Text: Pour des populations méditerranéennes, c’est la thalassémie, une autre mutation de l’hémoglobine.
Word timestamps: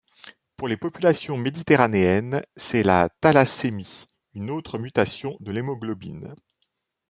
Pour 0.57 0.67
des 0.67 0.77
populations 0.77 1.37
méditerranéennes, 1.37 2.41
c’est 2.55 2.81
la 2.81 3.09
thalassémie, 3.21 4.05
une 4.33 4.49
autre 4.49 4.79
mutation 4.79 5.37
de 5.41 5.51
l’hémoglobine. 5.51 6.33